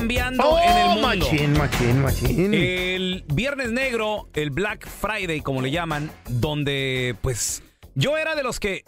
[0.00, 1.08] Cambiando Oh, en el mundo.
[1.08, 2.54] machín, machín, machín.
[2.54, 7.62] El Viernes Negro, el Black Friday, como le llaman, donde pues
[7.94, 8.84] yo era de los que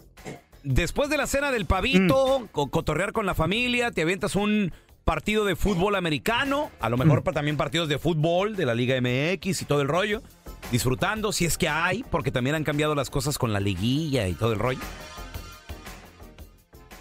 [0.63, 2.47] después de la cena del pavito, Mm.
[2.47, 4.73] co- cotorrear con la familia, te avientas un
[5.05, 7.33] partido de fútbol americano, a lo mejor Mm.
[7.33, 10.23] también partidos de fútbol de la Liga MX y todo el rollo,
[10.71, 14.33] disfrutando si es que hay, porque también han cambiado las cosas con la liguilla y
[14.33, 14.79] todo el rollo.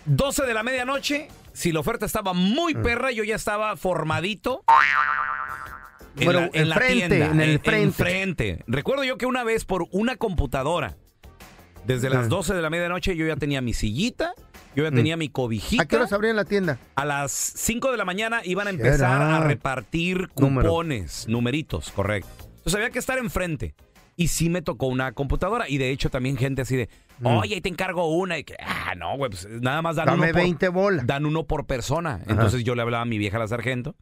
[0.04, 2.82] 12 de la medianoche, si la oferta estaba muy Mm.
[2.82, 4.64] perra, yo ya estaba formadito.
[6.16, 7.82] En Bueno, la, en la enfrente, tienda, en el en- frente.
[7.84, 8.64] enfrente.
[8.66, 10.96] Recuerdo yo que una vez por una computadora,
[11.86, 12.28] desde las Ah.
[12.28, 14.34] 12 de la medianoche, yo ya tenía mi sillita,
[14.76, 14.94] yo ya Mm.
[14.94, 15.82] tenía mi cobijita.
[15.82, 16.78] ¿A qué hora abrían la tienda?
[16.96, 20.68] A las 5 de la mañana iban a empezar a repartir Número.
[20.68, 22.28] cupones, numeritos, correcto.
[22.44, 23.74] Entonces había que estar enfrente.
[24.16, 25.68] Y sí me tocó una computadora.
[25.68, 26.88] Y de hecho también gente así de,
[27.20, 27.26] Mm.
[27.26, 28.38] oye, ahí te encargo una.
[28.38, 31.06] Y que, ah, no, güey, pues nada más dan Dame uno por, 20 bolas.
[31.06, 32.20] dan uno por persona.
[32.26, 33.94] Entonces yo le hablaba a mi vieja la sargento.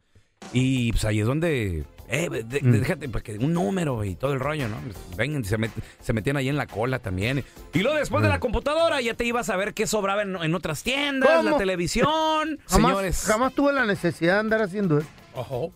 [0.53, 2.71] Y pues ahí es donde, eh, de- de- Mm.
[2.71, 4.75] déjate, porque un número y todo el rollo, ¿no?
[4.77, 5.69] Pues, Vengan, se, met-
[6.01, 7.43] se metían ahí en la cola también.
[7.73, 8.31] Y luego después de Mm.
[8.31, 12.07] la computadora ya te ibas a ver qué sobraba en, en otras tiendas, la televisión.
[12.67, 13.23] Jamás, Señores.
[13.25, 15.07] jamás tuve la necesidad de andar haciendo eso.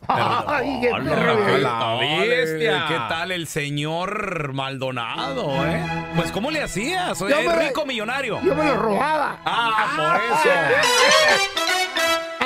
[0.07, 0.89] Ay, qué
[1.59, 2.85] la bestia.
[2.87, 5.83] ¿Qué tal el señor Maldonado, eh?
[6.15, 7.17] Pues, ¿cómo le hacías?
[7.17, 8.39] Soy Yo me- rico millonario.
[8.43, 9.39] Yo me lo robaba.
[9.45, 10.49] Ah, por eso.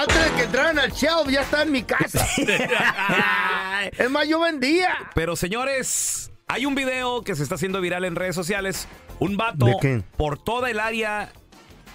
[0.02, 2.26] Antes de que entraran al shelf ya estaba en mi casa.
[3.98, 4.96] es más, yo vendía.
[5.16, 8.88] Pero, señores, hay un video que se está haciendo viral en redes sociales.
[9.20, 9.96] Un vato ¿De qué?
[9.98, 10.04] Mm.
[10.16, 11.32] por toda el área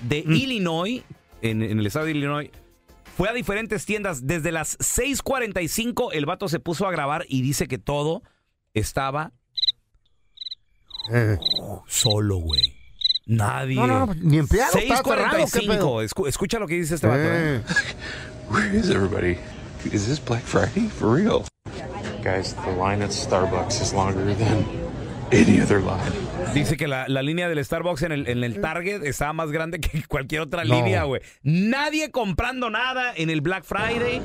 [0.00, 1.02] de Illinois,
[1.41, 2.50] en, en el estado de Illinois,
[3.16, 4.26] fue a diferentes tiendas.
[4.26, 8.22] Desde las 6:45 el vato se puso a grabar y dice que todo
[8.75, 9.32] estaba
[11.12, 11.38] Eh.
[11.86, 12.75] solo, güey.
[13.26, 13.76] Nadie.
[13.76, 15.69] No, no, pues, ni empleado, estaba cerrado, ¿qué 6:45.
[15.75, 16.02] pedo?
[16.02, 17.20] Escu- escucha lo que dice este vato.
[17.22, 17.62] Eh.
[18.50, 19.38] Where is everybody?
[19.92, 20.88] Is this Black Friday?
[20.88, 21.44] For real?
[22.22, 24.64] Guys, the line at Starbucks is longer than
[25.32, 26.53] any other line.
[26.55, 29.81] Dice que la, la línea del Starbucks en el, en el Target estaba más grande
[29.81, 30.75] que cualquier otra No.
[30.76, 31.21] línea, güey.
[31.43, 34.21] Nadie comprando nada en el Black Friday.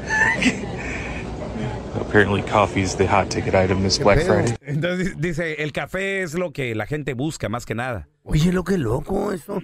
[1.99, 4.55] Apparently, coffee is the hot ticket item this Black Friday.
[4.61, 8.07] Entonces dice, el café es lo que la gente busca más que nada.
[8.23, 9.61] Oye, lo que loco eso.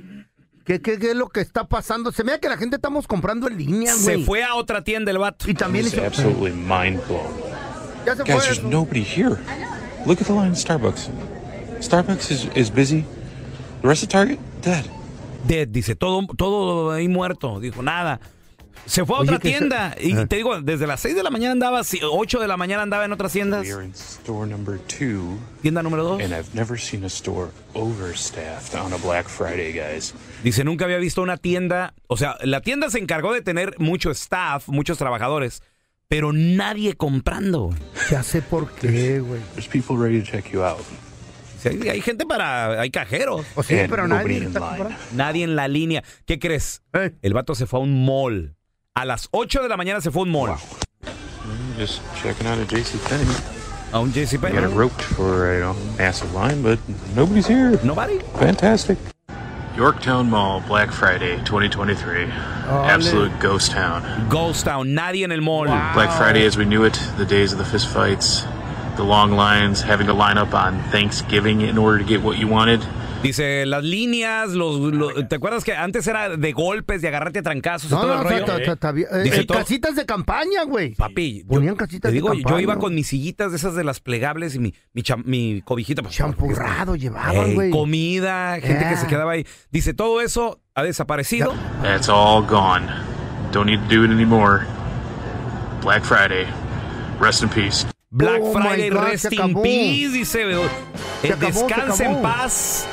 [0.65, 2.11] ¿Qué, qué, qué es lo que está pasando?
[2.11, 4.03] Se me da que la gente estamos comprando en línea, güey.
[4.03, 5.49] Se fue a otra tienda el vato.
[5.49, 7.27] Y también It's hizo- absolutely mind blown.
[8.05, 8.43] Ya se Guys, fue.
[8.43, 9.35] there's nobody here.
[10.05, 11.09] Look at the line at Starbucks.
[11.79, 13.03] Starbucks is, is busy.
[13.81, 14.85] The rest of Target, dead.
[15.47, 17.59] Dead, dice, todo, todo ahí muerto.
[17.59, 18.19] Dijo, nada.
[18.87, 19.95] Se fue a Oye, otra que se- tienda.
[19.99, 20.25] Y Ah.
[20.27, 23.03] te digo, desde las 6 de la mañana andaba, si- 8 de la mañana andaba
[23.05, 23.65] en otras tiendas.
[23.65, 26.21] We are in store number two, Tienda número 2.
[26.23, 30.13] and I've never seen a store overstaffed on a Black Friday, guys.
[30.43, 31.93] Dice, nunca había visto una tienda.
[32.07, 35.63] O sea, la tienda se encargó de tener mucho staff, muchos trabajadores,
[36.07, 37.71] pero nadie comprando.
[38.09, 39.41] Ya sé por qué, güey.
[39.53, 40.79] There's people ready to check you out.
[41.59, 42.79] Sea, hay, hay gente para.
[42.79, 43.45] Hay cajeros.
[43.55, 44.97] O sí, And pero nadie in está.
[45.13, 46.03] Nadie en la línea.
[46.25, 46.81] ¿Qué crees?
[46.93, 47.11] Eh.
[47.21, 48.55] El vato se fue a un mall.
[48.93, 50.51] A las 8 de la mañana se fue a un mall.
[50.51, 53.35] Mm, Just checking out a JCPenney.
[53.91, 56.79] A un JC I got it roped for a you know, massive line, but
[57.15, 57.79] nobody's here.
[57.83, 58.19] Nobody.
[58.39, 58.97] Fantastic.
[59.75, 62.23] Yorktown Mall, Black Friday 2023.
[62.23, 64.29] Absolute ghost town.
[64.29, 64.93] Ghost Town.
[64.93, 65.65] Nadie en el mall.
[65.65, 68.45] Black Friday as we knew it, the days of the fist fights,
[68.95, 72.47] the long lines, having to line up on Thanksgiving in order to get what you
[72.47, 72.85] wanted.
[73.23, 77.41] Dice, las líneas, los, los- ¿te acuerdas que antes era de golpes, de agarrarte a
[77.41, 78.45] trancazos y No, todo no, el rollo?
[78.45, 80.93] ta- ta- ta- ta- eh, Dice eh, todo- casitas de campaña, güey.
[80.93, 82.61] Papi, yo- Ponían casitas te digo, de yo campaña.
[82.61, 86.03] iba con mis sillitas de esas de las plegables y mi, mi, cham- mi cobijita.
[86.03, 87.71] pues, Champurrado llevaban, Ey, güey.
[87.71, 88.97] comida, gente que Yeah.
[88.97, 89.47] se quedaba ahí.
[89.71, 91.53] Dice, todo eso ha desaparecido.
[91.81, 92.85] That's all gone.
[93.51, 94.65] Don't need to do it anymore.
[95.81, 96.45] Black Friday.
[97.19, 97.87] Rest in peace.
[98.11, 99.63] Black Oh, my Friday, God, rest se in acabó.
[99.63, 100.41] peace, dice.
[100.43, 100.55] eh,
[101.31, 102.21] acabó, se descansa en acabó.
[102.21, 102.87] paz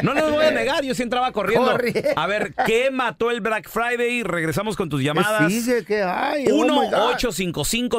[0.02, 1.72] No les voy a negar, yo sí entraba corriendo.
[1.72, 1.92] Corre.
[2.14, 4.22] A ver, ¿qué mató el Black Friday?
[4.22, 5.52] Regresamos con tus ¿Qué llamadas.
[5.52, 5.84] sigue?
[5.84, 6.46] ¿Qué hay?
[6.52, 7.14] Oh, my God.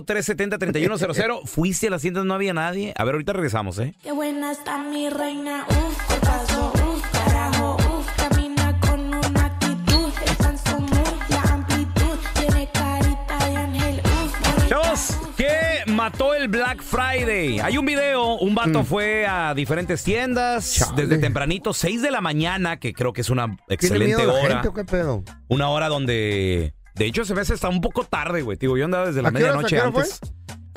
[0.06, 1.46] 1-855-370-3100.
[1.46, 2.26] ¿Fuiste a las tiendas?
[2.26, 2.94] No había nadie.
[2.98, 3.94] A ver, ahorita regresamos, ¿eh?
[4.04, 10.14] Qué buena está mi reina, uff, qué pasó, uff, carajo, uff, camina con una actitud,
[10.24, 16.48] está en su mood, la amplitud, tiene carita de ángel, uff, Chavos, ¿qué mató el
[16.48, 17.60] Black Friday?
[17.60, 20.84] Hay un video, un vato fue a diferentes tiendas Mm.
[20.86, 21.02] Chale.
[21.08, 24.40] desde tempranito, 6 de la mañana, que creo que es una ¿Tiene excelente miedo la
[24.40, 24.50] hora.
[24.56, 25.24] gente o qué pedo?
[25.48, 28.58] Una hora donde, de hecho, se hace hasta un poco tarde, güey.
[28.60, 30.20] Digo, yo andaba desde la ¿A qué horas, medianoche antes.
[30.20, 30.30] Fue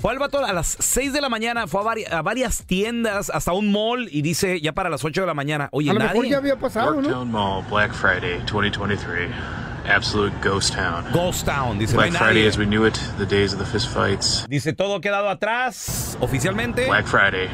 [0.05, 3.53] al vato a las 6 de la mañana, fue a, vari- a varias tiendas, hasta
[3.53, 5.69] un mall, y dice ya para las 8 de la mañana.
[5.73, 6.31] Oye, A lo mejor nadie.
[6.31, 7.03] ya había pasado, ¿no?
[7.03, 9.31] Yorktown Mall, Black Friday 2023.
[9.89, 11.05] Absolute ghost town.
[11.15, 11.95] Ghost Town, dice.
[11.95, 12.49] no hay Black Friday nadie.
[12.49, 14.45] as we knew it, the days of the fist fights.
[14.49, 16.87] Dice todo ha quedado atrás, oficialmente.
[16.87, 17.49] Black Friday.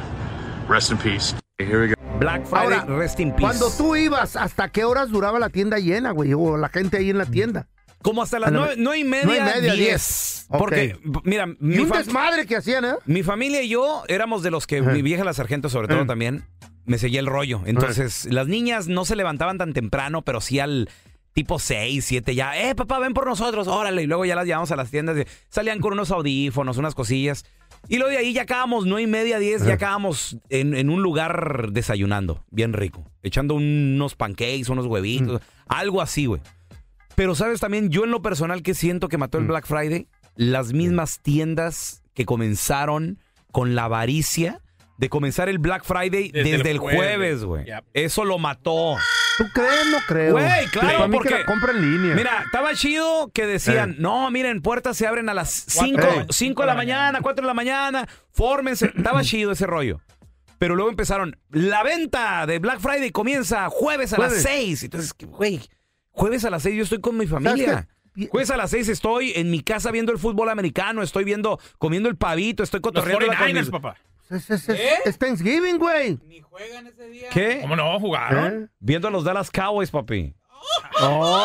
[0.69, 1.35] Rest in peace.
[1.59, 1.95] Here we go.
[2.19, 3.41] Black Friday, Ahora, rest in peace.
[3.43, 6.33] Cuando tú ibas, ¿hasta qué horas duraba la tienda llena, güey?
[6.35, 7.69] O la gente ahí en la tienda.
[8.05, 9.87] Como hasta las Ah, no, nueve, nueve y media, nueve y media, diez.
[9.89, 10.47] diez.
[10.57, 12.93] Porque, b- mira, Y mi, un fam- desmadre que hacían, ¿eh?
[13.07, 14.93] mi familia y yo éramos de los que, Ajá.
[14.93, 16.45] mi vieja la sargento sobre todo también,
[16.85, 17.63] me seguía el rollo.
[17.65, 20.89] Entonces, las niñas no se levantaban tan temprano, pero sí al
[21.33, 22.61] tipo 6, 7 ya.
[22.61, 24.03] Eh, papá, ven por nosotros, órale.
[24.03, 25.17] Y luego ya las llevamos a las tiendas.
[25.19, 27.45] y salían con unos audífonos, unas cosillas.
[27.89, 31.03] Y luego de ahí ya acabamos, nueve y media, 10, ya acabamos en, en un
[31.03, 33.11] lugar desayunando, bien rico.
[33.23, 36.41] Echando unos pancakes, unos huevitos, algo así, güey.
[37.15, 40.73] Pero sabes también, yo en lo personal que siento que mató el Black Friday, las
[40.73, 43.19] mismas tiendas que comenzaron
[43.53, 44.61] con la avaricia
[44.99, 47.45] de comenzar el Black Friday desde, Desde el jueves.
[47.45, 47.65] güey.
[47.67, 47.85] Yep.
[47.95, 48.97] Eso lo mató.
[49.39, 49.87] ¿Tú crees?
[49.91, 50.33] No creo.
[50.33, 52.15] Güey, claro, porque- que la compra en línea.
[52.15, 53.97] Mira, estaba chido que decían, Eh.
[53.99, 56.63] no, miren, puertas se abren a las 5 Cuatro.
[56.63, 58.87] de la mañana, 4 de la mañana, fórmense.
[58.97, 60.01] estaba chido ese rollo.
[60.59, 64.43] Pero luego empezaron, la venta de Black Friday comienza jueves a las Jueves.
[64.45, 64.83] 6.
[64.85, 65.61] Entonces, güey,
[66.15, 67.87] jueves a las 6 yo estoy con mi familia.
[68.31, 72.09] Jueves a las 6 estoy en mi casa viendo el fútbol americano, estoy viendo, comiendo
[72.09, 73.97] el pavito, estoy Los cotorreando 49ers, papá.
[74.31, 76.19] Es, es- es- es Thanksgiving, güey.
[77.33, 77.59] ¿Qué?
[77.61, 77.99] ¿Cómo no?
[78.01, 78.65] ¿Jugaron?
[78.65, 78.69] ¿Eh?
[78.79, 80.35] Viendo a los Dallas Cowboys, papi.
[81.03, 81.45] Oh,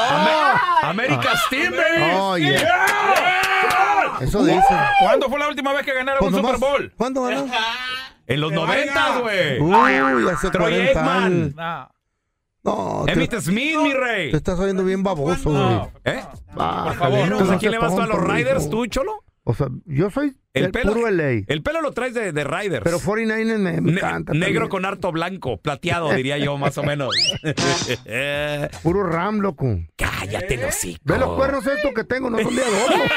[0.83, 2.11] América Steam, baby.
[2.15, 4.15] oh, yeah.
[4.21, 4.61] Eso dice.
[5.01, 6.93] ¿Cuándo fue la última vez que ganaron Pues un Super Bowl?
[6.95, 7.47] ¿Cuándo ganó?
[8.27, 9.59] En los 90, güey.
[9.59, 11.23] Uy, hace Troy 40 Aikman.
[11.23, 11.55] años.
[11.55, 11.91] No.
[12.63, 14.31] No, te, Emmitt Smith, mi rey.
[14.31, 15.61] te estás oyendo bien baboso, güey.
[15.61, 15.91] No.
[16.03, 16.21] ¿Eh?
[16.53, 19.23] Bájale, favor, no Entonces, ¿a seas quién le vas tú a los Riders, tú, Cholo?
[19.45, 21.43] O sea, yo soy El el, pelo- puro LA.
[21.47, 22.83] El pelo lo traes de, de Riders.
[22.83, 24.33] Pero 49ers me, me Ne- encanta.
[24.33, 24.67] negro también.
[24.69, 27.15] con harto blanco, plateado, diría yo, más o menos.
[28.83, 29.65] Puro Ram, loco.
[29.95, 30.99] Cállate, los hocico.
[31.05, 33.03] Ve los cuernos estos que tengo, no son de adorno.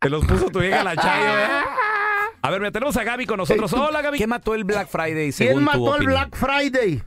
[0.00, 1.48] Te los puso tu vieja la Chayo, ¿eh?
[2.40, 3.72] A ver, mira, tenemos a Gaby con nosotros.
[3.72, 4.18] Hola, Gaby.
[4.18, 6.12] ¿Qué mató el Black Friday según ¿Quién tu mató el opinión?
[6.30, 7.02] Black Friday?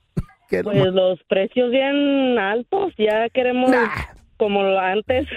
[0.48, 3.70] ¿Qué Pues los precios bien altos, ya queremos
[4.36, 5.28] como antes.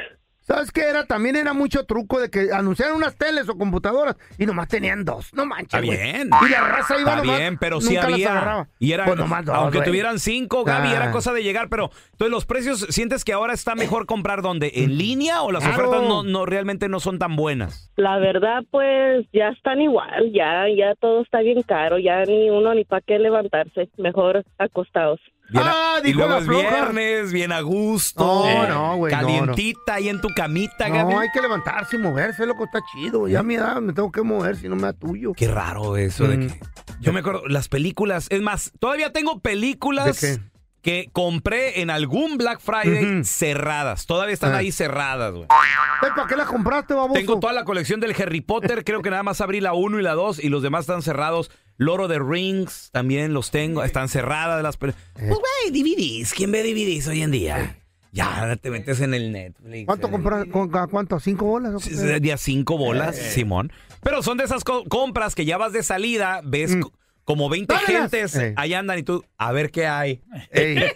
[0.48, 1.06] ¿Sabes qué era?
[1.06, 5.34] También era mucho truco de que anunciaran unas teles o computadoras y nomás tenían dos.
[5.34, 5.98] No manches, Está güey.
[6.00, 6.30] bien.
[6.46, 8.32] Y la raza iba Está nomás, bien, pero sí nunca las había.
[8.32, 8.68] agarraba.
[8.78, 9.90] Y era, Pues nomás dos, aunque güey.
[9.90, 10.96] tuvieran cinco, Gaby, Ah.
[10.98, 11.68] era cosa de llegar.
[11.70, 14.72] Pero, entonces, ¿los precios sientes que ahora está mejor comprar dónde?
[14.76, 15.90] ¿En línea o las Claro.
[15.90, 17.92] ofertas no, no realmente no son tan buenas?
[17.96, 22.74] La verdad, pues ya están igual, ya ya todo está bien caro, ya ni uno
[22.76, 25.20] ni para qué levantarse, mejor acostados.
[25.50, 26.70] Bien a- Ah, y dijo luego la es floja.
[26.70, 28.24] viernes, bien a gusto.
[28.26, 29.28] No, no, güey, no, no.
[29.28, 31.14] Calientita ahí en tu camita, Gaby.
[31.14, 33.28] No, hay que levantarse y moverse, loco, está chido.
[33.28, 35.34] Ya a mi edad me tengo que mover, si no me da tuyo.
[35.34, 36.48] Qué raro eso de Mm.
[36.48, 36.60] que.
[37.00, 38.28] Yo me acuerdo, las películas.
[38.30, 40.40] Es más, todavía tengo películas ¿De
[40.86, 43.24] que compré en algún Black Friday Ujú.
[43.26, 44.06] cerradas.
[44.06, 44.58] Todavía están Ah.
[44.58, 45.48] ahí cerradas, güey.
[45.48, 47.16] ¿Para qué la compraste, baboso?
[47.16, 48.84] Tengo toda la colección del Harry Potter.
[48.84, 51.50] Creo que nada más abrí la 1 y la 2 y los demás están cerrados.
[51.78, 53.84] Loro de Rings también los tengo.
[53.84, 54.94] Están cerradas las pel-.
[55.16, 56.34] Pues, güey, DVDs.
[56.36, 57.78] ¿Quién ve DVDs hoy en día?
[58.12, 59.88] Ya te metes en el Netflix.
[59.88, 60.46] ¿Cuánto compras?
[60.52, 61.20] con- con- ¿Cuánto?
[61.20, 61.74] ¿Cinco bolas?
[61.74, 61.96] o qué?
[61.96, 63.16] Sí, Día cinco bolas.
[63.18, 63.72] Simón.
[64.04, 66.94] Pero son de esas co- compras que ya vas de salida, ves co-
[67.26, 68.12] como 20 Dámelas.
[68.12, 70.22] gentes, ahí andan y tú, a ver qué hay.
[70.52, 70.92] Ey.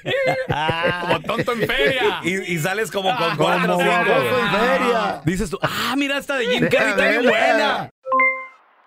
[1.02, 2.20] como tonto en feria.
[2.24, 3.92] Y, y sales como con cuatro o Como cinco.
[3.92, 5.22] baboso en feria.
[5.26, 7.90] Dices tú, ah, mira esta de Jim Carrey, está bien buena.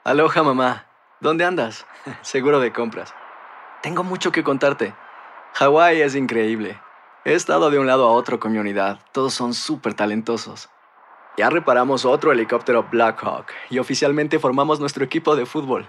[0.04, 0.86] Aloha mamá,
[1.20, 1.86] ¿dónde andas?
[2.22, 3.14] Seguro de compras.
[3.82, 4.94] Tengo mucho que contarte.
[5.54, 6.80] Hawái es increíble.
[7.24, 9.00] He estado de un lado a otro con mi unidad.
[9.12, 10.68] Todos son súper talentosos.
[11.36, 15.88] Ya reparamos otro helicóptero Blackhawk y oficialmente formamos nuestro equipo de fútbol.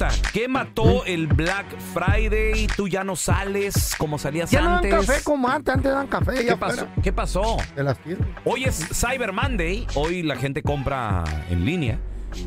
[0.00, 2.66] Pregunta, ¿qué mató el Black Friday?
[2.74, 5.06] ¿Tú ya no sales como salías Ya no dan antes?
[5.06, 6.46] café como antes, antes dan café.
[6.46, 6.88] ¿Qué pasó?
[7.02, 7.58] ¿Qué pasó?
[7.76, 8.26] De las tiendas.
[8.46, 9.86] Hoy es Cyber Monday.
[9.94, 11.98] Hoy la gente compra en línea.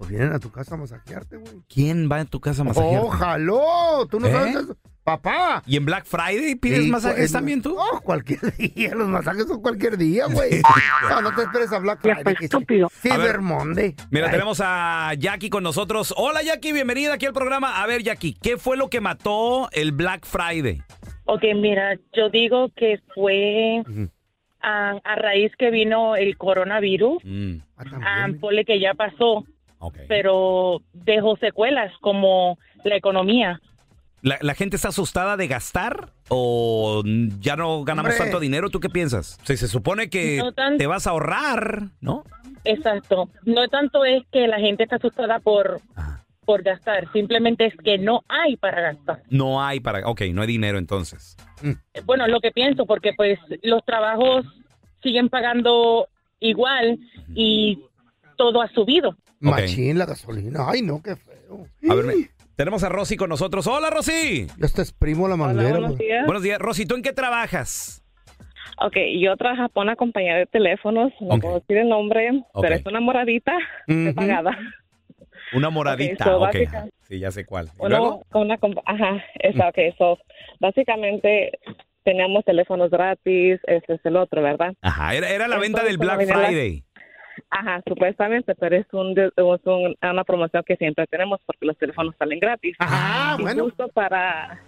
[0.00, 1.52] Pues vienen a tu casa a masajearte, güey.
[1.68, 3.02] ¿Quién va en tu casa a masajear?
[3.02, 4.32] Ojalá, tú no ¿Eh?
[4.32, 4.76] sabes eso.
[5.04, 5.62] Papá.
[5.66, 7.74] ¿Y en Black Friday pides Sí, masajes pues, también tú?
[7.74, 10.62] No, cualquier día, los masajes son cualquier día, güey.
[11.10, 12.34] no, no te esperes a Black Friday.
[12.34, 13.94] A Cyber ver, Monday.
[14.10, 14.32] Mira, Ay.
[14.32, 16.14] tenemos a Jackie con nosotros.
[16.16, 17.82] Hola Jackie, bienvenida aquí al programa.
[17.82, 20.80] A ver Jackie, ¿qué fue lo que mató el Black Friday?
[21.26, 23.82] Ok, mira, yo digo que fue
[24.62, 27.56] a, a raíz que vino el coronavirus, Mm.
[27.76, 29.44] ah, ponle que ya pasó,
[30.08, 33.60] pero dejó secuelas como la economía.
[34.22, 37.02] ¿La, la gente está asustada de gastar o
[37.40, 38.24] ya no ganamos Hombre.
[38.24, 38.68] tanto dinero?
[38.68, 39.38] ¿Tú qué piensas?
[39.44, 42.24] Si se supone que No tan- te vas a ahorrar, ¿no?
[42.64, 43.30] Exacto.
[43.44, 45.80] No tanto es que la gente está asustada por,
[46.44, 49.22] por gastar, simplemente es que no hay para gastar.
[49.30, 50.06] No hay para...
[50.06, 51.38] Ok, no hay dinero entonces.
[51.62, 54.44] Eh, Bueno, lo que pienso, porque pues los trabajos
[55.02, 56.08] siguen pagando
[56.40, 56.98] igual
[57.34, 57.78] y
[58.36, 59.16] todo ha subido.
[59.40, 60.66] Machín la gasolina.
[60.68, 61.66] Ay, no, qué feo.
[61.90, 63.66] A ver, me- tenemos a Rosy con nosotros.
[63.66, 64.46] ¡Hola, Rosy!
[64.58, 65.70] Ya te exprimo la manguera.
[65.78, 66.26] buenos días.
[66.26, 66.58] Buenos días.
[66.58, 68.04] Rosy, ¿tú en qué trabajas?
[68.82, 71.40] Ok, yo trabajo para una compañía de teléfonos, no Ok.
[71.40, 72.62] puedo decir el nombre, Ok.
[72.62, 73.52] pero es una moradita
[73.88, 74.14] Ujú.
[74.14, 74.56] pagada.
[75.54, 76.24] Una moradita.
[76.24, 76.42] so ok.
[76.42, 77.66] básica- Sí, ya sé cuál.
[77.66, 78.22] ¿Y Uno, luego?
[78.30, 80.18] con una compa- ajá, está, ok, so,
[80.60, 81.58] básicamente
[82.04, 84.74] teníamos teléfonos gratis, este es el otro, ¿verdad?
[84.80, 86.84] Ajá, era, era la venta Entonces, del Black venía la- Friday.
[87.48, 89.32] Ajá, supuestamente, pero es, un, es
[89.64, 92.76] un- una promoción que siempre tenemos porque los teléfonos salen gratis.
[92.78, 93.64] Ajá, y bueno.
[93.64, 94.60] justo para,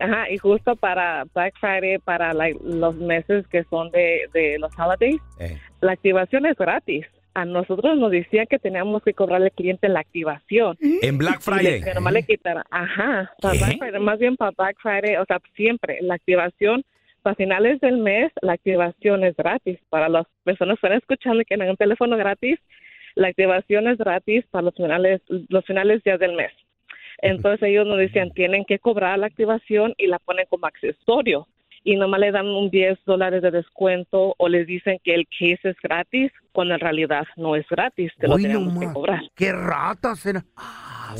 [0.00, 4.72] ajá, y justo para Black Friday, para like, los meses que son de, de los
[4.78, 5.58] holidays, Eh.
[5.80, 7.06] la activación es gratis.
[7.34, 10.76] A nosotros nos decían que teníamos que cobrarle al cliente la activación.
[10.80, 11.80] En Black Friday.
[11.82, 12.62] que nomás le quitaran.
[12.70, 13.32] Ajá.
[13.40, 13.54] Para.
[13.54, 16.82] Black Friday, más bien para Black Friday, o sea, siempre la activación,
[17.22, 19.78] para finales del mes, la activación es gratis.
[19.88, 22.58] Para las personas que están escuchando y que tienen un teléfono gratis,
[23.14, 26.52] la activación es gratis para los finales, los finales días del mes.
[27.18, 31.46] Entonces ellos nos decían, tienen que cobrar la activación y la ponen como accesorio.
[31.84, 35.70] Y nomás le dan un 10 dólares de descuento o les dicen que el case
[35.70, 39.20] es gratis, cuando en realidad no es gratis, te lo tenemos que cobrar.
[39.34, 40.44] Qué ratas era.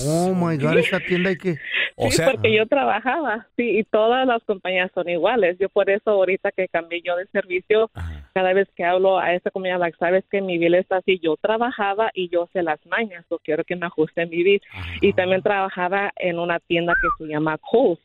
[0.06, 1.54] Oh my God, esa tienda hay que.
[2.10, 5.56] sí, porque yo trabajaba, sí, y todas las compañías son iguales.
[5.58, 7.90] Yo por eso ahorita que cambié yo de servicio,
[8.34, 11.36] cada vez que hablo a esta compañía, like, sabes que mi bill está así, yo
[11.36, 14.62] trabajaba y yo sé las mañas, o quiero que me ajusten mi bill.
[15.00, 18.00] Y también trabajaba en una tienda que se llama Kohl's.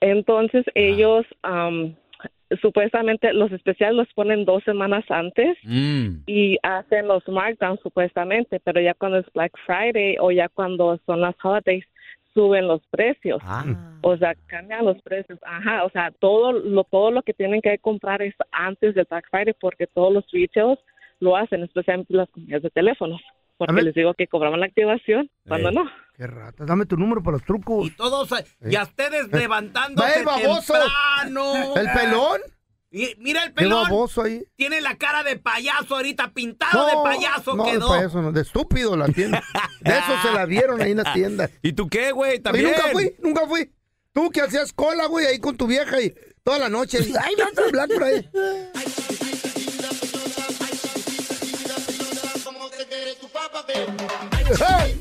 [0.00, 1.94] Entonces ellos, am,
[2.62, 6.22] supuestamente los especiales los ponen dos semanas antes Mm.
[6.26, 11.20] y hacen los markdowns supuestamente, pero ya cuando es Black Friday o ya cuando son
[11.20, 11.84] las holidays
[12.34, 13.42] suben los precios.
[14.02, 15.38] O sea, cambian los precios.
[15.44, 19.28] Ajá, o sea, todo lo todo lo que tienen que comprar es antes del Black
[19.30, 20.78] Friday porque todos los retails
[21.20, 23.20] lo hacen, especialmente las compañías de teléfonos,
[23.58, 25.72] porque les digo que cobraban la activación cuando Eh.
[25.72, 25.84] no.
[26.16, 26.66] Qué ratas.
[26.66, 27.86] Dame tu número para los trucos.
[27.86, 28.28] Y Todos,
[28.68, 30.72] y a ustedes levantándose ¡Ve, baboso!
[30.74, 31.76] temprano.
[31.76, 32.40] ¿El pelón?
[32.90, 33.82] Y mira el Qué pelón.
[33.84, 34.42] baboso ahí.
[34.56, 37.92] Tiene la cara de payaso ahorita, pintado de payaso no, quedó.
[37.92, 39.44] de payaso no, de estúpido la tienda.
[39.80, 41.50] De eso se la dieron ahí en la tienda.
[41.62, 42.36] ¿Y tú qué, güey?
[42.36, 42.64] Y También.
[42.66, 43.70] nunca fui, nunca fui.
[44.12, 46.98] Tú que hacías cola, güey, ahí con tu vieja y toda la noche.
[47.00, 49.27] y, Ay, vamos a Black Friday.
[54.56, 54.97] ¡Hey!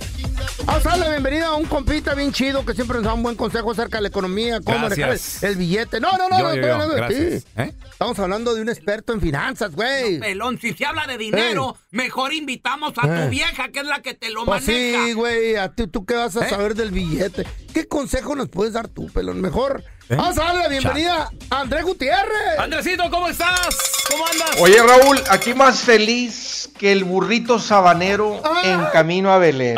[0.67, 3.23] Vamos a darle la bienvenida a un compita bien chido que siempre nos da un
[3.23, 5.41] buen consejo acerca de la economía, cómo manejar Gracias.
[5.43, 5.99] el, el billete.
[6.01, 7.45] No, no, no, Yo, no, yo, estoy yo, hablando de ti.
[7.89, 10.19] Estamos hablando de un experto en finanzas, güey.
[10.19, 13.23] Pelón, si se habla de dinero, mejor invitamos a Eh.
[13.23, 15.05] tu vieja, que es la que te lo Pues maneja.
[15.05, 16.49] sí, güey, a ti, ¿tú qué vas a ¿Eh?
[16.49, 17.47] saber del billete?
[17.73, 19.39] ¿Qué consejo nos puedes dar tú, pelón?
[19.39, 19.83] Mejor.
[20.09, 22.59] Vamos a darle la bienvenida a Andrés Gutiérrez.
[22.59, 23.69] Andresito, ¿cómo estás?
[24.11, 24.49] ¿Cómo andas?
[24.59, 29.77] Oye, Raúl, aquí más feliz que el burrito sabanero en camino a Belén.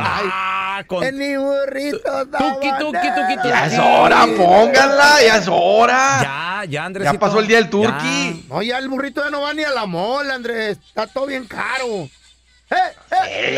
[0.80, 1.04] Ah, con...
[1.04, 3.50] En mi burrito Tuki, tuki, tuki, tuki.
[3.50, 6.20] Ya es hora, pónganla, ya es hora.
[6.22, 7.14] Ya, ya, Andresito.
[7.14, 8.46] Ya pasó el día del turqui.
[8.50, 10.78] No, ya el burrito ya no va ni a la mola, Andrés.
[10.88, 12.08] Está todo bien caro.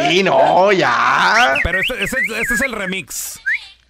[0.10, 1.55] Sí, no, ya.
[1.63, 3.39] Pero este, este- este es el remix.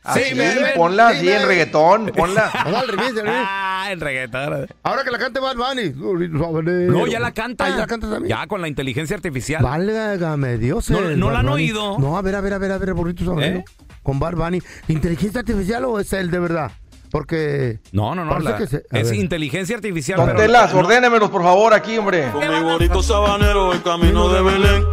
[0.04, 1.46] Así, bebé, ponla sí, así en bebé.
[1.46, 2.52] reggaetón, ponla.
[2.68, 3.48] No, al revés, al revés.
[3.84, 4.68] Ah, el reggaetón.
[4.84, 5.94] Ahora que la cante Bad Bunny.
[6.30, 7.66] No, ya la canta.
[7.66, 8.30] Ah, ¿ya la canta también.
[8.30, 9.64] Ya, con la inteligencia artificial.
[9.64, 10.90] Válgame Dios.
[10.90, 11.98] ¿No- el no la han oído?
[12.00, 13.60] No, a ver, a ver, a ver, a ver, burrito sabanero.
[13.60, 13.66] ¿Eh?
[14.04, 14.60] Con Bad Bunny.
[14.88, 16.72] ¿Inteligencia artificial o es él de verdad?
[17.12, 17.80] Porque.
[17.92, 18.40] No, no, no.
[18.40, 19.20] La- que se- a es ver.
[19.20, 20.18] inteligencia artificial.
[20.18, 22.30] Don pero- Telas, no- ordénemelos por favor aquí, hombre.
[22.32, 24.84] Con mi bonito sabanero, el camino de Belén.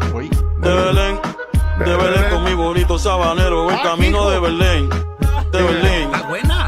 [0.60, 1.18] De Belén,
[1.78, 4.88] de Belén, con mi bonito sabanero, el camino de Belén.
[5.50, 6.10] De Belén,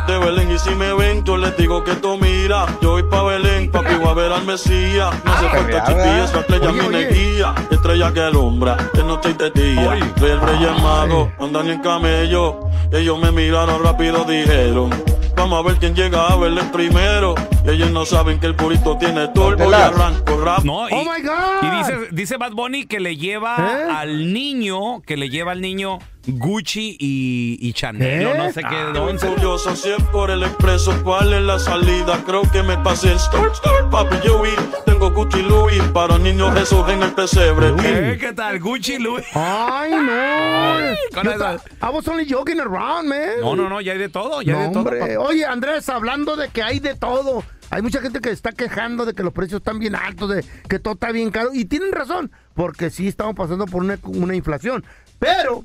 [0.07, 2.67] de Belén, y si me ven, yo les digo que tú mira.
[2.81, 5.13] Yo voy pa' Belén, papi, voy a ver al Mesías.
[5.25, 7.55] No hace falta chipillas, esa estrella mi neguía.
[7.71, 9.91] Estrella que alumbra, de noche y de día.
[10.21, 12.61] Ve el rey el mago, andan en camello.
[12.93, 14.91] Ellos me miraron rápido, dijeron.
[15.37, 17.35] Vamos a ver quién llega a verle primero.
[17.65, 20.65] Y ellos no saben que el purito tiene turbo y arranco rap.
[20.65, 21.63] No, y, ¡Oh, my God!
[21.63, 23.91] y dice, dice Bad Bunny que le lleva ¿Eh?
[23.91, 28.67] al niño, que le lleva al niño Gucci y, y Chanel, o no sé qué.
[28.77, 29.27] Ah, dónde.
[29.27, 32.23] Curioso si es por el expreso, ¿cuál es la salida?
[32.27, 34.51] Creo que me pasé el start, start, papi, yo vi.
[34.85, 37.73] Tengo Gucci Louis para niños Jesús en el pesebre.
[37.83, 38.61] Eh, ¿Qué tal?
[38.61, 39.25] Gucci, Louis.
[39.35, 41.15] Ay, no.
[41.15, 43.41] con Yo esa- I was only joking around, man.
[43.41, 44.79] No, no, no, ya hay de todo, ya hay No, de todo.
[44.81, 45.01] hombre.
[45.01, 45.19] papá.
[45.21, 47.43] Oye, Andrés, hablando de que hay de todo.
[47.71, 50.79] Hay mucha gente que está quejando de que los precios están bien altos, de que
[50.81, 51.51] todo está bien caro.
[51.55, 54.85] Y tienen razón, porque sí estamos pasando por una, una inflación.
[55.21, 55.63] Pero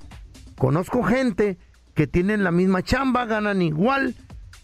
[0.58, 1.58] conozco gente
[1.94, 4.16] que tienen la misma chamba, ganan igual,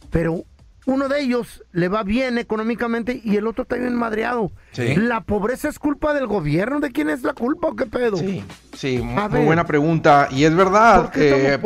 [0.09, 0.43] pero
[0.87, 4.51] uno de ellos le va bien económicamente y el otro está bien madreado.
[4.71, 4.95] Sí.
[4.95, 6.79] ¿La pobreza es culpa del gobierno?
[6.79, 8.17] ¿De quién es la culpa o qué pedo?
[8.17, 8.43] Sí,
[8.75, 9.45] sí, muy ver.
[9.45, 10.27] buena pregunta.
[10.31, 11.59] Y es verdad, ¿Por qué eh,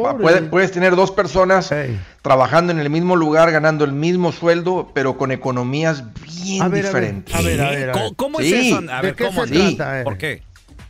[0.52, 1.74] puedes tener dos personas
[2.22, 6.04] trabajando en el mismo lugar, ganando el mismo sueldo, pero con economías
[6.44, 7.34] bien A ver, diferentes.
[7.34, 7.92] a ver, a ver, a ver.
[7.94, 8.82] ¿Cómo- cómo es eso?
[8.92, 9.48] A ver, ¿cómo?
[9.48, 9.78] Sí.
[10.04, 10.44] ¿Por qué?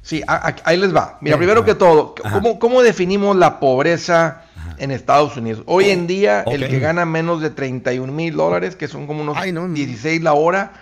[0.06, 1.18] Sí, a- a- ahí les va.
[1.20, 2.14] Mira, primero que todo.
[2.32, 4.44] ¿cómo, cómo definimos la pobreza
[4.78, 5.64] en Estados Unidos?
[5.66, 9.36] Hoy en día, el que gana menos de 31 mil dólares, que son como unos
[9.74, 10.74] 16 la hora,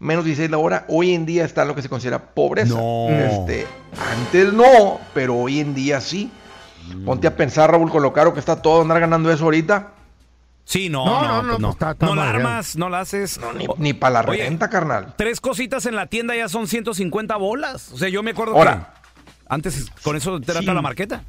[0.00, 2.74] menos 16 la hora, hoy en día está en lo que se considera pobreza.
[2.74, 3.10] No.
[3.10, 3.64] Este,
[4.18, 6.32] antes no, pero hoy en día sí.
[7.06, 9.92] Ponte a pensar, Raúl, con lo caro que está todo, andar ganando eso ahorita.
[10.64, 11.42] Sí, no, No, no, no, no.
[11.42, 11.70] no, pues no.
[11.70, 13.38] está- está No la armas, no la haces.
[13.56, 15.14] Ni, ni para la Oye, renta, carnal.
[15.16, 17.90] Tres cositas en la tienda ya son 150 bolas.
[17.92, 18.94] O sea, yo me acuerdo Ahora.
[18.94, 21.22] que antes con eso te trata la marqueta.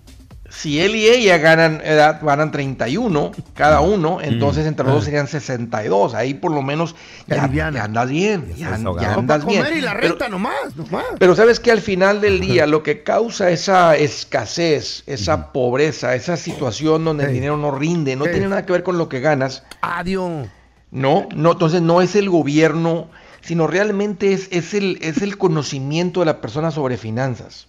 [0.58, 5.28] Si él y ella ganan, edad, ganan 31 cada uno, entonces entre los dos serían
[5.28, 6.14] 62.
[6.16, 6.96] Ahí por lo menos
[7.28, 8.54] ya, ya andas bien.
[8.56, 9.62] Ya, ya andas bien.
[9.64, 11.04] comer y la Pero- renta nomás, nomás.
[11.20, 16.38] Pero sabes que al final del día lo que causa esa escasez, esa pobreza, esa
[16.38, 19.64] situación donde el dinero no rinde, no tiene nada que ver con lo que ganas.
[19.82, 20.48] Adiós.
[20.90, 23.10] No, no, entonces no es el gobierno,
[23.42, 27.68] sino realmente es, es, el, es el conocimiento de la persona sobre finanzas.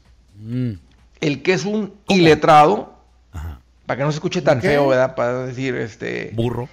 [1.21, 2.95] El que es un iletrado,
[3.87, 4.69] para que no se escuche tan ¿Qué?
[4.69, 5.15] feo, ¿verdad?
[5.15, 6.33] Para decir, este...
[6.35, 6.69] Burro.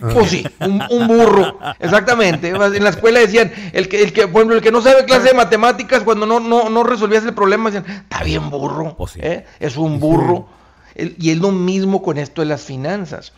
[0.00, 2.48] Pues sí, un, un burro, exactamente.
[2.48, 5.28] En la escuela decían, el que, el que, por ejemplo, el que no sabe clase
[5.28, 9.46] de matemáticas, cuando no, no, no resolvías el problema, decían, está bien burro, ¿eh?
[9.60, 10.48] es un burro.
[10.96, 13.32] Y es lo mismo con esto de las finanzas.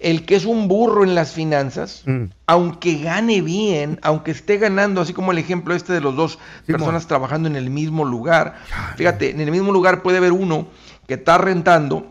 [0.00, 2.04] El que es un burro en las finanzas,
[2.46, 7.06] aunque gane bien, aunque esté ganando, así como el ejemplo este de los dos personas
[7.06, 8.56] trabajando en el mismo lugar,
[8.96, 10.68] fíjate, en el mismo lugar puede haber uno
[11.06, 12.06] que está rentando,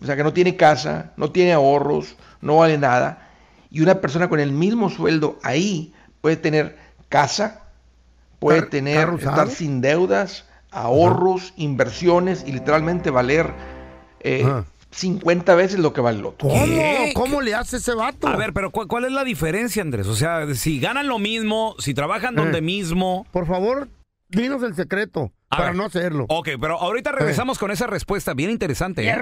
[0.00, 3.28] o sea, que no tiene casa, no tiene ahorros, no vale nada,
[3.70, 6.76] y una persona con el mismo sueldo ahí puede tener
[7.08, 7.62] casa,
[8.38, 13.52] puede Car- tener, estar sin deudas, ahorros, inversiones y literalmente valer
[14.24, 14.64] eh, Ajá.
[14.90, 16.48] 50 veces lo que vale el otro.
[16.48, 16.66] ¿Cómo?
[17.14, 18.28] ¿Cómo le hace ese vato?
[18.28, 20.06] A ver, pero ¿cuál, cuál es la diferencia, Andrés?
[20.06, 22.62] O sea, si ganan lo mismo, si trabajan donde Eh.
[22.62, 23.26] mismo.
[23.32, 23.88] Por favor,
[24.28, 25.76] dinos el secreto para ver.
[25.76, 26.26] no hacerlo.
[26.28, 29.06] Ok, pero ahorita regresamos con esa respuesta bien interesante.
[29.08, 29.14] ¿eh?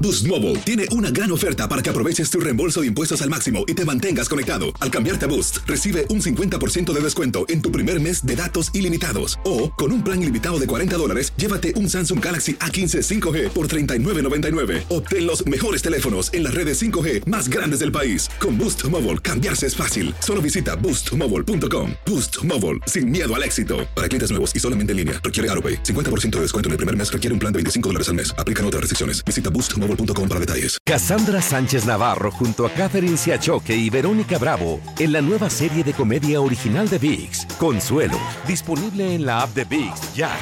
[0.00, 3.64] Boost Mobile tiene una gran oferta para que aproveches tu reembolso de impuestos al máximo
[3.66, 4.66] y te mantengas conectado.
[4.80, 8.74] Al cambiarte a Boost, recibe un 50% de descuento en tu primer mes de datos
[8.74, 9.38] ilimitados.
[9.44, 13.68] O, con un plan ilimitado de 40 dólares, llévate un Samsung Galaxy A15 5G por
[13.68, 14.84] $39.99.
[14.88, 18.28] Obtén los mejores teléfonos en las redes 5G más grandes del país.
[18.40, 20.12] Con Boost Mobile, cambiarse es fácil.
[20.18, 21.92] Solo visita boostmobile.com.
[22.06, 23.86] Boost Mobile, sin miedo al éxito.
[23.94, 25.82] Para clientes nuevos y solamente en línea, requiere AroPay.
[25.84, 28.34] 50% de descuento en el primer mes requiere un plan de 25 dólares al mes.
[28.36, 29.24] Aplican otras restricciones.
[29.24, 30.78] Visita boostmobile.com para detalles.
[30.84, 35.92] Cassandra Sánchez Navarro junto a Catherine Siachoque y Verónica Bravo en la nueva serie de
[35.92, 40.36] comedia original de VIX, Consuelo, disponible en la app de VIX ya.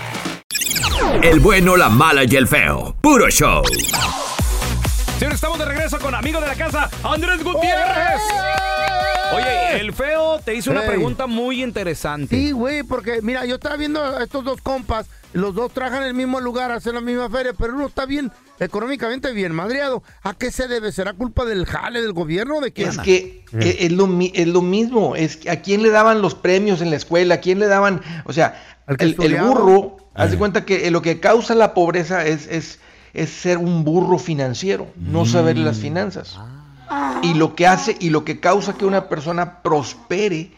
[1.22, 2.94] El bueno, la mala y el feo.
[3.00, 3.62] Puro show.
[5.18, 8.69] Señores, estamos de regreso con amigo de la casa, Andrés Gutiérrez.
[9.34, 10.88] Oye, el feo te hizo una Ey.
[10.88, 12.34] pregunta muy interesante.
[12.36, 16.08] Sí, güey, porque mira, yo estaba viendo a estos dos compas, los dos trabajan en
[16.08, 20.02] el mismo lugar, hacen la misma feria, pero uno está bien, económicamente bien madreado.
[20.22, 20.90] ¿A qué se debe?
[20.92, 22.88] ¿Será culpa del jale del gobierno o de quién?
[22.88, 26.20] Es que eh, es, lo, mi- es lo mismo, es que a quién le daban
[26.22, 28.60] los premios en la escuela, a quién le daban, o sea,
[28.98, 32.80] el, burro, haz de cuenta que eh, lo que causa la pobreza es, es,
[33.14, 36.36] es ser un burro financiero, no saber las finanzas.
[37.22, 40.50] Y lo que hace y lo que causa que una persona prospere,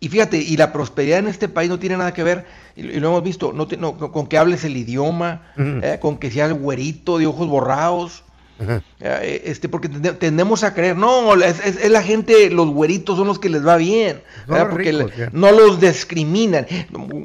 [0.00, 2.46] y fíjate, y la prosperidad en este país no tiene nada que ver,
[2.76, 5.42] y, y lo hemos visto, no, te- no, con que hables el idioma,
[5.82, 8.24] eh, con que seas güerito de ojos borrados,
[9.00, 13.16] eh, este, porque tende- tendemos a creer, no, es, es- es la gente, los güeritos
[13.18, 14.22] son los que les va bien,
[14.68, 15.30] porque ricos, le- ya.
[15.32, 16.66] no los discriminan,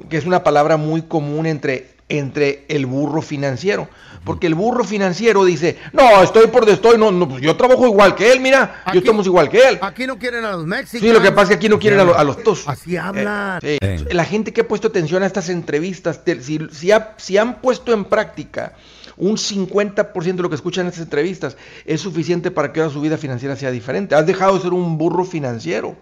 [0.10, 3.88] que es una palabra muy común entre, entre el burro financiero.
[4.24, 8.16] Porque el burro financiero dice, no, estoy por estoy, no, no, pues yo trabajo igual
[8.16, 9.78] que él, mira, yo estamos igual que él.
[9.82, 11.08] Aquí no quieren a los mexicanos.
[11.08, 12.68] Sí, lo que pasa es que aquí no quieren a, los- a los tos.
[12.68, 13.60] Así hablan.
[13.62, 14.06] Eh, sí.
[14.12, 17.94] La gente que ha puesto atención a estas entrevistas, si, si ha- si han puesto
[17.94, 18.74] en práctica
[19.18, 23.02] un 50% de lo que escuchan en estas entrevistas, es suficiente para que ahora su
[23.02, 24.16] vida financiera sea diferente.
[24.16, 25.96] Has dejado de ser un burro financiero.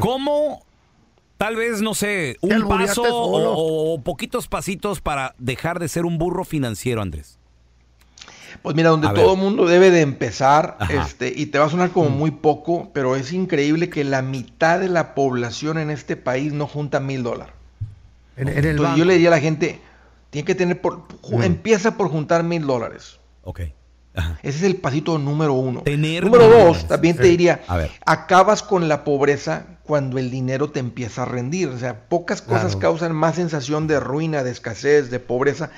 [0.00, 0.64] ¿Cómo,
[1.40, 6.18] tal vez, no sé, un paso o, o poquitos pasitos para dejar de ser un
[6.18, 7.38] burro financiero, Andrés?
[8.60, 9.34] Pues mira, donde A todo ver.
[9.36, 11.02] el mundo debe de empezar, Ajá.
[11.06, 14.78] este, y te va a sonar como muy poco, pero es increíble que la mitad
[14.80, 17.54] de la población en este país no junta mil dólares.
[18.36, 19.80] En, en el Entonces yo le diría a la gente,
[20.28, 21.42] tiene que tener por, Mm.
[21.42, 23.18] empieza por juntar mil dólares.
[23.44, 23.60] Ok.
[24.42, 25.80] Ese es el pasito número uno.
[25.80, 26.86] Tener número dos, dólares.
[26.88, 27.90] también te diría, A ver.
[28.04, 31.66] acabas con la pobreza cuando el dinero te empieza a rendir.
[31.68, 32.78] O sea, pocas cosas Claro.
[32.78, 35.70] causan más sensación de ruina, de escasez, de pobreza,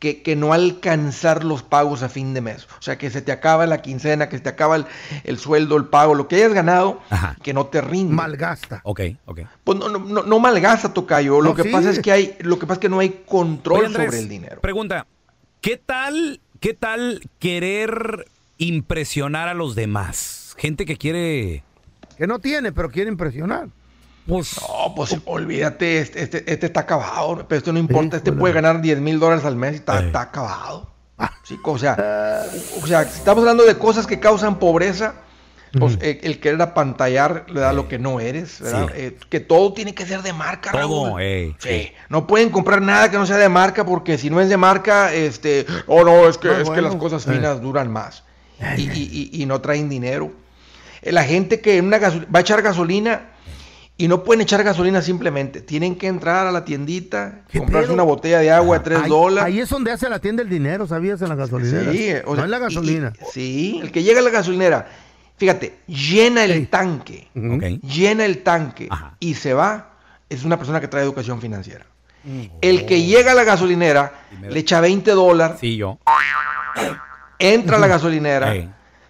[0.00, 2.64] que, que no alcanzar los pagos a fin de mes.
[2.80, 4.86] O sea, que se te acaba la quincena, que se te acaba el,
[5.22, 7.00] el sueldo, el pago, lo que hayas ganado,
[7.44, 8.12] que no te rinde.
[8.12, 8.80] Malgasta.
[8.82, 9.40] Ok, ok.
[9.62, 11.40] Pues no, no, no, no malgasta, Tocayo.
[11.40, 11.68] Lo No, que sí.
[11.68, 14.18] pasa es que hay, lo que pasa es que no hay control Oye, Andrés, sobre
[14.18, 14.60] el dinero.
[14.60, 15.06] Pregunta,
[15.60, 18.26] ¿qué tal, qué tal querer
[18.58, 20.56] impresionar a los demás?
[20.58, 21.62] Gente que quiere...
[22.20, 23.68] Que no tiene, pero quiere impresionar.
[24.26, 28.52] Pues, No, pues olvídate, este, este, este está acabado, pero esto no importa, este puede
[28.52, 30.90] ganar 10 mil dólares al mes y está, está acabado.
[31.44, 31.96] Sí, o sea,
[32.82, 35.14] o sea, si estamos hablando de cosas que causan pobreza,
[35.78, 38.88] pues eh, el querer apantallar le da lo que no eres, ¿verdad?
[38.88, 38.92] Sí.
[38.96, 41.22] Eh, que todo tiene que ser de marca, Todo, Raúl.
[41.22, 41.56] ey.
[41.58, 44.58] Sí, no pueden comprar nada que no sea de marca porque si no es de
[44.58, 47.32] marca, este, oh no, es que, No, es que las cosas Eh.
[47.32, 48.24] finas duran más
[48.76, 50.30] y, y- y- y no traen dinero.
[51.02, 53.28] Eh, La gente que en una gasol- va a echar gasolina
[53.96, 57.94] y no pueden echar gasolina simplemente, tienen que entrar a la tiendita, comprarse pedo?
[57.94, 59.44] una botella de agua de 3 Ahí- dólares.
[59.44, 61.20] Ahí es donde hace la tienda el dinero, ¿sabías?
[61.20, 61.92] En la gasolinera.
[61.92, 63.12] Sí, o no sea, en la y- y- gasolina.
[63.32, 64.88] sí, el que llega a la gasolinera,
[65.36, 69.90] fíjate, llena el tanque, llena el tanque y se va,
[70.30, 71.84] es una persona que trae educación financiera.
[72.62, 74.12] El que llega a la gasolinera,
[74.48, 75.98] le echa 20 dólares, Sí, yo.
[77.38, 78.54] entra a la gasolinera.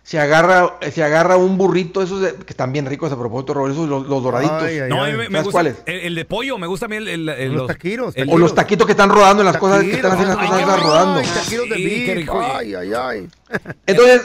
[0.02, 3.74] Se agarra, se agarra un burrito, esos de- que están bien ricos a propósito, Robert,
[3.74, 4.62] esos los, los doraditos.
[4.88, 5.76] No, a mí me, me ¿Sabes gusta cuáles?
[5.86, 8.54] El, el de pollo, me gusta a mí el, el- el- Los taquiros, O los
[8.54, 11.20] taquitos que están rodando en las cosas, que están haciendo las cosas ay, rodando.
[11.20, 12.40] ay, taquitos de Sí, qué beef, rico.
[12.42, 13.28] Ay, ay, ay.
[13.86, 14.22] Entonces,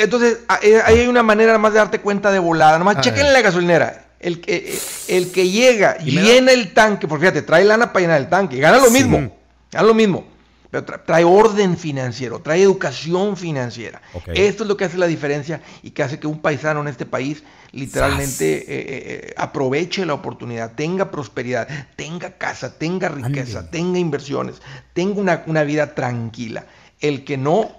[0.00, 2.78] entonces eh, ahí hay una manera más de darte cuenta de volada.
[2.78, 4.06] Nomás chequen la gasolinera.
[4.18, 8.00] El que, eh, el que llega, da- llena el tanque, porque fíjate, trae lana para
[8.02, 8.92] llenar el tanque, gana lo Sí.
[8.92, 9.36] mismo,
[9.70, 10.24] gana lo mismo.
[10.72, 14.00] Pero tra- trae orden financiero, trae educación financiera.
[14.34, 17.04] Esto es lo que hace la diferencia y que hace que un paisano en este
[17.06, 18.84] país literalmente eh, eh,
[19.28, 24.62] eh, aproveche la oportunidad, tenga prosperidad, tenga casa, tenga riqueza, tenga inversiones,
[24.94, 26.64] tenga una, una vida tranquila.
[27.00, 27.70] El que no,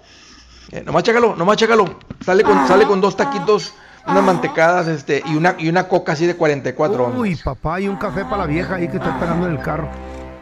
[0.70, 1.98] eh, nomás chécalo, nomás chécalo.
[2.24, 3.74] Sale con, sale con dos taquitos,
[4.06, 7.20] unas mantecadas este, y, una, y una coca así de 44 onzas.
[7.20, 9.88] Uy, papá, y un café para la vieja ahí que está esperando en el carro.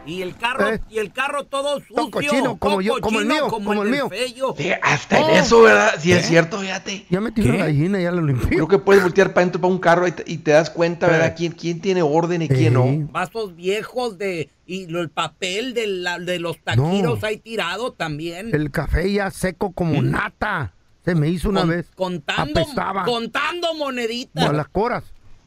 [0.05, 0.81] Y el carro, Eh.
[0.89, 2.11] y el carro todo sucio.
[2.11, 4.09] cochino, como yo, como el mío, como el mío.
[4.57, 5.29] Sí, hasta en Oh.
[5.29, 5.93] eso, ¿verdad?
[5.99, 6.27] Sí es ¿Qué?
[6.27, 7.05] cierto, fíjate.
[7.09, 7.49] Ya metí ¿Qué?
[7.49, 8.49] una gallina, ya lo limpié.
[8.49, 11.07] Creo que puedes voltear para adentro para un carro y te, y te das cuenta,
[11.07, 11.27] ¿verdad?
[11.27, 11.33] Eh.
[11.37, 12.85] ¿Quién, quién tiene orden y quién no.
[13.11, 17.27] Vasos viejos de y lo- el papel de, la- de los taquiros No.
[17.27, 18.53] ahí tirado también.
[18.53, 20.73] El café ya seco como nata.
[21.05, 21.87] Se me hizo una Con- vez.
[21.95, 23.03] Contando, Apestaba.
[23.03, 24.49] contando moneditas.
[24.49, 25.03] A las coras.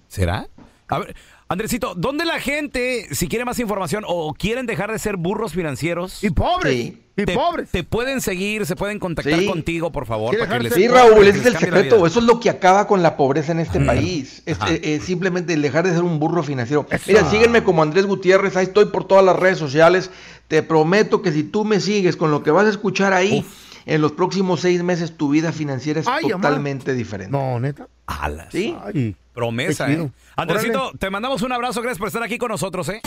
[0.09, 0.47] ¿Será?
[0.88, 1.14] A ver,
[1.49, 6.22] Andresito, ¿dónde la gente, si quiere más información o quieren dejar de ser burros financieros?
[6.25, 6.72] Y pobres.
[6.75, 7.03] Sí.
[7.18, 7.70] Y te, pobres.
[7.70, 9.46] te pueden seguir, se pueden contactar Sí.
[9.46, 10.37] contigo, por favor.
[10.38, 12.07] Para que les- Sí, Raúl, para ese es el secreto.
[12.07, 13.87] Eso es lo que acaba con la pobreza en este Mm.
[13.87, 14.42] país.
[14.44, 16.87] Es, eh, eh, simplemente el dejar de ser un burro financiero.
[16.90, 17.05] Eso.
[17.07, 18.57] Mira, sígueme como Andrés Gutiérrez.
[18.57, 20.11] Ahí estoy por todas las redes sociales.
[20.49, 23.44] Te prometo que si tú me sigues con lo que vas a escuchar ahí,
[23.87, 27.33] en los próximos seis meses tu vida financiera es Ay, totalmente diferente.
[27.33, 27.87] No, neta.
[28.07, 28.49] Alas.
[28.53, 28.77] ¿Sí?
[28.85, 29.16] Ay.
[29.37, 29.92] Promesa.
[29.92, 30.11] ¿eh?
[30.35, 33.03] Andresito, te mandamos un abrazo, gracias por estar aquí con nosotros, ¿eh?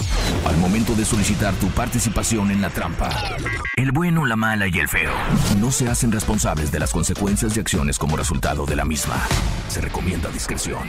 [0.45, 3.09] Al momento de solicitar tu participación en la trampa,
[3.75, 5.11] el bueno, la mala y el feo
[5.59, 9.15] no se hacen responsables de las consecuencias y acciones como resultado de la misma.
[9.69, 10.87] Se recomienda discreción.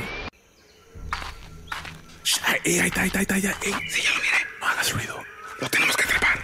[2.45, 3.51] ahí está, ahí está, ahí está, ya.
[3.63, 4.47] Ey, sí, ya lo miré.
[4.61, 5.17] No hagas ruido.
[5.59, 6.39] Lo tenemos que atrapar.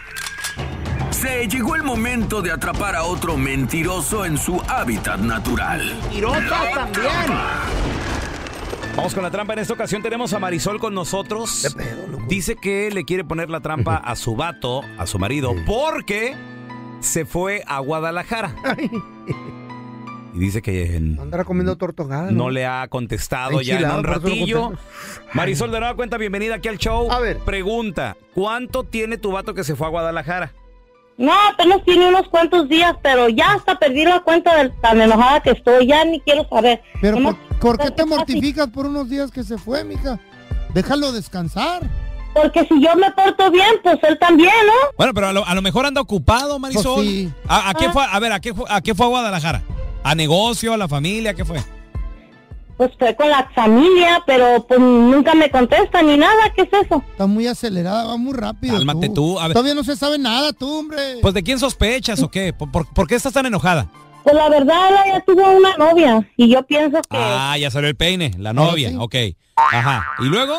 [1.11, 6.01] Se llegó el momento de atrapar a otro mentiroso en su hábitat natural.
[6.11, 7.96] Tirosas también.
[8.97, 9.53] Vamos con la trampa.
[9.53, 11.77] En esta ocasión tenemos a Marisol con nosotros.
[12.29, 16.35] Dice que le quiere poner la trampa a su vato, a su marido, porque
[17.01, 18.55] se fue a Guadalajara.
[20.35, 22.31] Y dice que en- Andará comiendo tortogada.
[22.31, 24.73] no le ha contestado ya en un por eso no ratillo.
[25.35, 27.11] Marisol, de nueva cuenta, bienvenida aquí al show.
[27.11, 27.39] A ver.
[27.39, 30.53] Pregunta, ¿cuánto tiene tu vato que se fue a Guadalajara?
[31.19, 35.41] No, apenas tiene unos cuantos días, pero ya hasta perdí la cuenta de tan enojada
[35.41, 36.83] que estoy, ya ni quiero saber.
[37.01, 40.19] Pero Nomás- ¿por, por qué te mortificas por unos días que se fue, mija?
[40.75, 41.83] Déjalo descansar.
[42.35, 44.91] Porque si yo me porto bien, pues él también, ¿no?
[44.99, 46.97] Bueno, pero a lo, a lo mejor anda ocupado, Marisol.
[46.97, 47.33] Pues sí.
[47.49, 47.93] ¿A, a qué Ah.
[47.95, 48.05] fue?
[48.05, 49.63] A ver, ¿a qué, fue, ¿a qué fue a Guadalajara?
[50.05, 51.33] ¿A negocio, a la familia?
[51.33, 51.63] ¿Qué fue?
[52.77, 57.03] Pues fue con la familia, pero pues nunca me contesta ni nada, ¿qué es eso?
[57.11, 58.75] Está muy acelerada, va muy rápido.
[58.75, 59.55] Cálmate tú, a ver.
[59.55, 60.99] Todavía no se sabe nada, tú, hombre.
[61.23, 62.53] Pues de quién sospechas o qué?
[62.53, 63.87] ¿Por, por- por qué estás tan enojada?
[64.25, 67.17] Pues la verdad, ella ya tuvo una novia y yo pienso que...
[67.17, 69.15] Ah, ya salió el peine, la novia, ok.
[69.57, 70.05] Ajá.
[70.21, 70.55] ¿Y luego?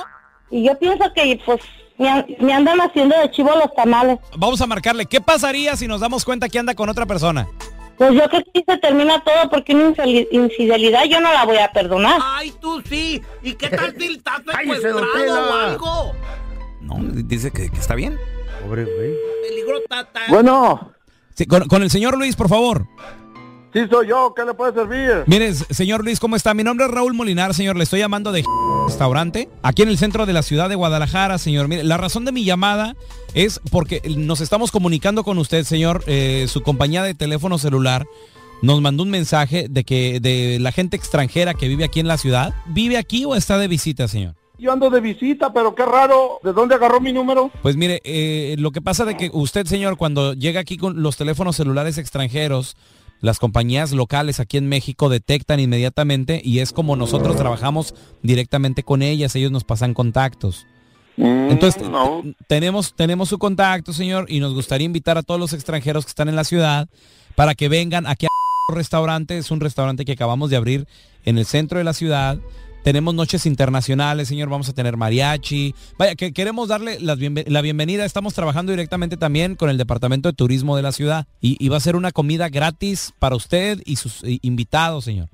[0.50, 1.60] Y yo pienso que pues
[1.98, 4.18] me, me andan haciendo de chivo los tamales.
[4.38, 5.06] Vamos a marcarle.
[5.06, 7.46] ¿Qué pasaría si nos damos cuenta que anda con otra persona?
[7.98, 9.94] Pues yo creo que aquí se termina todo porque una
[10.32, 12.20] infidelidad yo no la voy a perdonar.
[12.24, 13.22] Ay, tú sí.
[13.42, 16.16] ¿Y qué tal si estás secuestrado o algo?
[16.82, 18.18] No, dice que, que está bien.
[18.64, 19.16] Pobre güey.
[19.48, 20.22] Peligro tata.
[20.30, 20.94] Bueno,
[21.38, 22.88] Sí, con, con el señor Luis, por favor.
[23.74, 25.24] Sí soy yo, ¿qué le puede servir?
[25.28, 26.54] Mire, señor Luis, ¿cómo está?
[26.54, 27.76] Mi nombre es Raúl Molinar, señor.
[27.76, 28.44] Le estoy llamando de
[28.86, 31.68] restaurante aquí en el centro de la ciudad de Guadalajara, señor.
[31.68, 32.96] Mire, la razón de mi llamada
[33.34, 36.04] es porque nos estamos comunicando con usted, señor.
[36.08, 38.06] Eh, su compañía de teléfono celular
[38.62, 42.18] nos mandó un mensaje de que de la gente extranjera que vive aquí en la
[42.18, 44.36] ciudad, ¿vive aquí o está de visita, señor?
[44.60, 47.52] Yo ando de visita, pero qué raro, ¿de dónde agarró mi número?
[47.62, 51.16] Pues mire, eh, lo que pasa de que usted, señor, cuando llega aquí con los
[51.16, 52.76] teléfonos celulares extranjeros,
[53.22, 59.02] las compañías locales aquí en México detectan inmediatamente y es como nosotros trabajamos directamente con
[59.02, 60.66] ellas, ellos nos pasan contactos.
[61.18, 66.06] Entonces, Mm, tenemos, tenemos su contacto, señor, y nos gustaría invitar a todos los extranjeros
[66.06, 66.88] que están en la ciudad
[67.36, 69.38] para que vengan aquí a restaurante.
[69.38, 70.88] Es un restaurante que acabamos de abrir
[71.26, 72.38] en el centro de la ciudad.
[72.88, 74.48] Tenemos noches internacionales, señor.
[74.48, 75.76] Vamos a tener mariachi.
[75.98, 77.16] Vaya, que queremos darle la
[77.62, 78.06] bienvenida.
[78.06, 81.28] Estamos trabajando directamente también con el Departamento de Turismo de la ciudad.
[81.42, 85.28] Y, y va a ser una comida gratis para usted y sus eh, invitados, señor.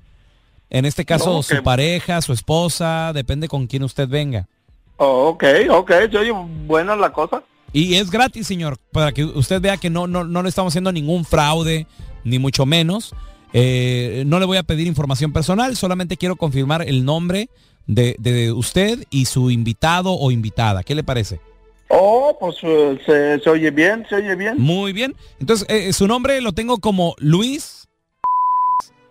[0.68, 4.48] En este caso, No, su pareja, su esposa, depende con quién usted venga.
[4.96, 6.32] Oh, ok, ok, se oye
[6.66, 7.44] buena la cosa.
[7.72, 10.90] Y es gratis, señor, para que usted vea que no, no, no le estamos haciendo
[10.90, 11.86] ningún fraude,
[12.24, 13.14] ni mucho menos.
[13.56, 17.48] Eh, no le voy a pedir información personal, solamente quiero confirmar el nombre
[17.86, 20.82] de, de usted y su invitado o invitada.
[20.82, 21.40] ¿Qué le parece?
[21.88, 24.56] Oh, pues eh, se, se oye bien, se oye bien.
[24.58, 25.14] Muy bien.
[25.38, 27.86] Entonces, eh, su nombre lo tengo como Luis.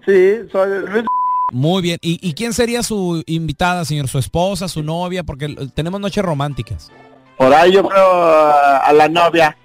[0.06, 1.06] Sí, soy Luis.
[1.54, 1.98] Muy bien.
[2.02, 4.10] ¿Y, y quién sería su invitada, señor?
[4.10, 5.24] ¿Su esposa, su novia?
[5.24, 6.92] Porque tenemos noches románticas.
[7.38, 9.56] Por ahí yo creo uh, a la novia.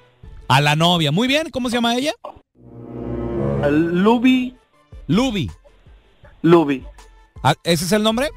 [0.47, 1.11] A la novia.
[1.11, 1.51] Muy bien.
[1.51, 2.13] ¿Cómo se llama ella?
[3.69, 4.55] Luby.
[5.09, 5.51] Luby.
[6.43, 6.85] Luby.
[7.43, 8.29] Ah, ¿Ese es el nombre?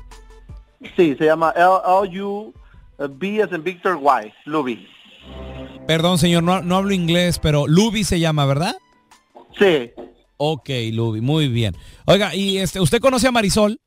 [0.95, 4.88] Sí, se llama L-U-B as in Victor Y, Luby.
[5.86, 8.75] Perdón, señor, no, no hablo inglés, pero Luby se llama, ¿verdad?
[9.60, 9.91] Sí.
[10.38, 11.75] Ok, Luby, muy bien.
[12.05, 13.79] Oiga, ¿y este, usted conoce a Marisol?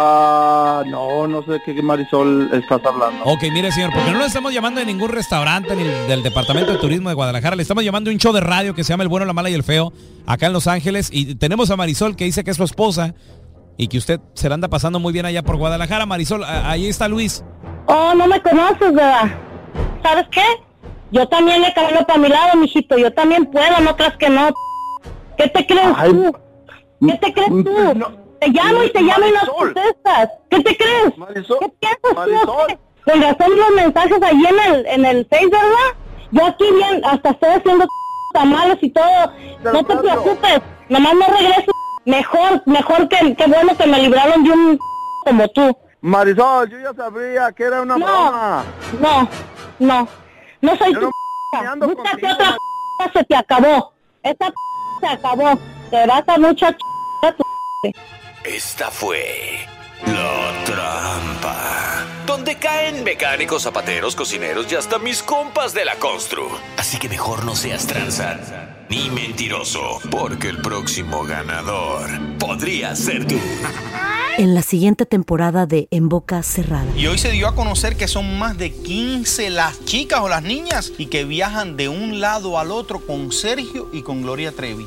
[0.00, 3.24] Ah, no, no sé de qué Marisol estás hablando.
[3.24, 6.78] Ok, mire, señor, porque no le estamos llamando de ningún restaurante ni del Departamento de
[6.78, 7.56] Turismo de Guadalajara.
[7.56, 9.50] Le estamos llamando de un show de radio que se llama El Bueno, la Mala
[9.50, 9.92] y el Feo,
[10.24, 11.08] acá en Los Ángeles.
[11.12, 13.14] Y tenemos a Marisol que dice que es su esposa
[13.76, 16.06] y que usted se la anda pasando muy bien allá por Guadalajara.
[16.06, 17.42] Marisol, a- ahí está Luis.
[17.86, 19.32] Oh, no me conoces, ¿verdad?
[20.04, 20.44] ¿Sabes qué?
[21.10, 22.96] Yo también le camino para mi lado, mijito.
[22.98, 24.50] Yo también puedo, no creas que no.
[25.36, 26.32] ¿Qué te crees tú?
[27.04, 28.04] ¿Qué te crees tú?
[28.40, 30.30] Te llamo y te llamo y no contestas.
[30.50, 31.12] ¿Qué te crees?
[31.60, 32.78] ¿Qué piensas tú?
[33.04, 35.96] Con razón los mensajes ahí en el, en el Face, ¿verdad?
[36.30, 37.86] Yo aquí bien, hasta estoy haciendo
[38.34, 39.32] tamales y todo.
[39.72, 41.72] No te preocupes, nomás no regreso.
[42.04, 44.78] Mejor, mejor que, que bueno que me libraron de un
[45.24, 45.76] como tú.
[46.00, 48.64] Marisol, yo ya sabía que era una broma.
[49.00, 49.28] No,
[49.78, 50.08] no,
[50.60, 51.10] no soy tu
[51.50, 52.56] Búscate otra
[53.12, 53.92] se te acabó.
[54.22, 54.52] Esta
[55.00, 55.58] se acabó.
[55.90, 56.84] Te vas a mucha tu
[58.44, 59.66] Esta fue
[60.06, 62.06] la trampa.
[62.26, 66.48] Donde caen mecánicos, zapateros, cocineros y hasta mis compas de la constru.
[66.76, 68.38] Así que mejor no seas tranza
[68.88, 73.36] ni mentiroso, porque el próximo ganador podría ser tú.
[74.38, 76.86] En la siguiente temporada de En Boca Cerrada.
[76.96, 80.42] Y hoy se dio a conocer que son más de 15 las chicas o las
[80.42, 84.86] niñas y que viajan de un lado al otro con Sergio y con Gloria Trevi.